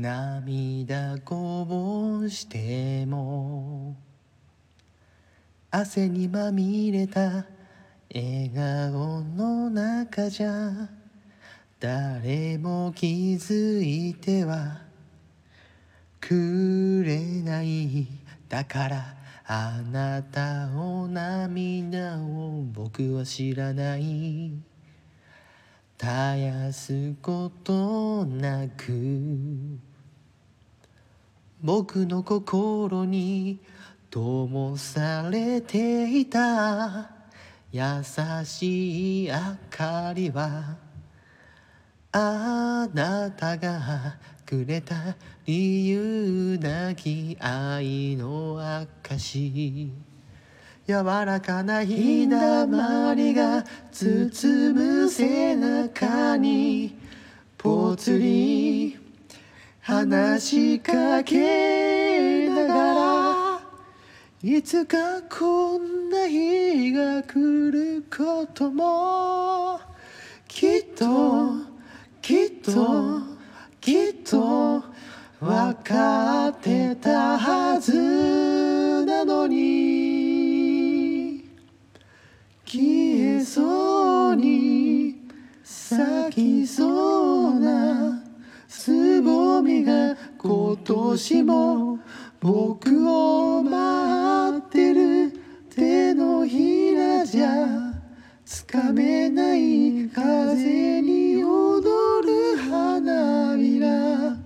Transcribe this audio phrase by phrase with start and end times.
[0.00, 3.94] 涙こぼしても
[5.70, 7.44] 汗にまみれた
[8.12, 10.88] 笑顔の中じゃ
[11.78, 14.80] 誰も気づいては
[16.18, 18.06] くれない。
[18.48, 24.52] だからあなたを涙を僕は知らない。
[25.98, 29.89] 絶やすことなく
[31.62, 33.60] 僕の心に
[34.10, 37.10] 灯されていた。
[37.72, 37.82] 優
[38.44, 39.34] しい明
[39.70, 40.76] かりは
[42.10, 45.14] あなたがくれた
[45.46, 49.92] 理由なき愛の証
[50.88, 56.98] 柔らかな日だまりが包む背中に
[57.56, 58.98] ぽつり
[59.90, 63.60] 話しかけながら
[64.40, 69.80] いつかこんな日が来ることも
[70.46, 71.54] きっと
[72.22, 73.20] きっと
[73.80, 74.84] きっと
[75.40, 81.48] 分かってたはずなのに
[82.64, 85.16] 消えそうに
[85.64, 86.99] 咲きそう
[89.62, 91.98] が今年も
[92.40, 95.32] 僕を待ってる
[95.74, 97.92] 手のひらじゃ
[98.44, 104.36] つかめない風に踊る花びら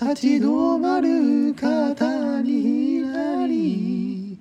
[0.00, 4.38] 立ち止まる肩にひらり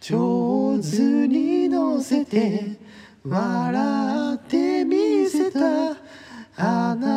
[0.00, 2.78] 上手に乗せて
[3.24, 5.96] 笑ってみせた
[6.58, 7.15] あなた